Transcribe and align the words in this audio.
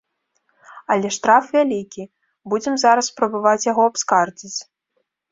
Але 0.93 1.09
штраф 1.17 1.45
вялікі, 1.57 2.03
будзем 2.53 2.75
зараз 2.83 3.09
спрабаваць 3.11 3.67
яго 3.71 3.85
абскардзіць. 3.91 4.57